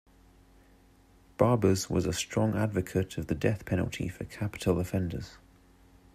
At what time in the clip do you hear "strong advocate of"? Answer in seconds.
2.13-3.27